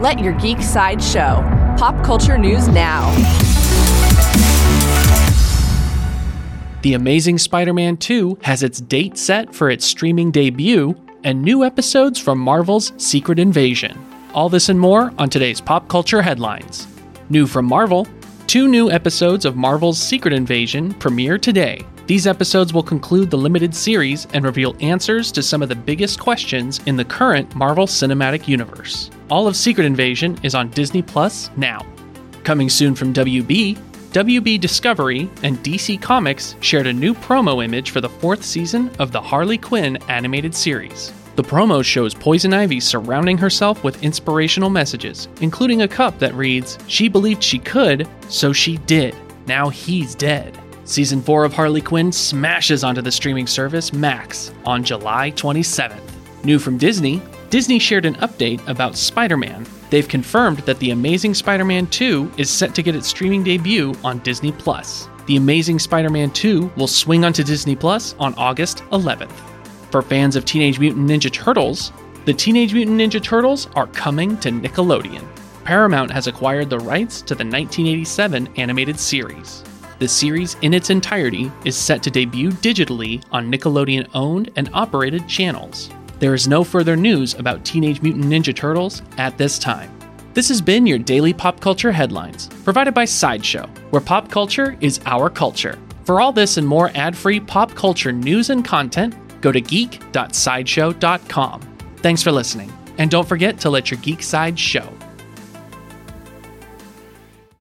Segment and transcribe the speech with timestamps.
[0.00, 1.42] Let your geek side show.
[1.76, 3.10] Pop culture news now.
[6.82, 11.64] The Amazing Spider Man 2 has its date set for its streaming debut, and new
[11.64, 13.98] episodes from Marvel's Secret Invasion.
[14.34, 16.86] All this and more on today's pop culture headlines.
[17.28, 18.06] New from Marvel
[18.48, 21.84] two new episodes of Marvel's Secret Invasion premiere today.
[22.08, 26.18] These episodes will conclude the limited series and reveal answers to some of the biggest
[26.18, 29.10] questions in the current Marvel Cinematic Universe.
[29.28, 31.84] All of Secret Invasion is on Disney Plus now.
[32.44, 33.76] Coming soon from WB,
[34.12, 39.12] WB Discovery and DC Comics shared a new promo image for the fourth season of
[39.12, 41.12] the Harley Quinn animated series.
[41.36, 46.78] The promo shows Poison Ivy surrounding herself with inspirational messages, including a cup that reads,
[46.86, 49.14] She believed she could, so she did.
[49.46, 50.58] Now he's dead.
[50.88, 56.00] Season 4 of Harley Quinn smashes onto the streaming service Max on July 27th.
[56.44, 57.20] New from Disney,
[57.50, 59.66] Disney shared an update about Spider Man.
[59.90, 63.94] They've confirmed that The Amazing Spider Man 2 is set to get its streaming debut
[64.02, 65.10] on Disney Plus.
[65.26, 69.30] The Amazing Spider Man 2 will swing onto Disney Plus on August 11th.
[69.90, 71.92] For fans of Teenage Mutant Ninja Turtles,
[72.24, 75.26] the Teenage Mutant Ninja Turtles are coming to Nickelodeon.
[75.64, 79.62] Paramount has acquired the rights to the 1987 animated series.
[79.98, 85.26] The series in its entirety is set to debut digitally on Nickelodeon owned and operated
[85.26, 85.90] channels.
[86.20, 89.92] There is no further news about Teenage Mutant Ninja Turtles at this time.
[90.34, 95.00] This has been your daily pop culture headlines, provided by Sideshow, where pop culture is
[95.04, 95.76] our culture.
[96.04, 101.60] For all this and more ad free pop culture news and content, go to geek.sideshow.com.
[101.96, 104.88] Thanks for listening, and don't forget to let your geek side show.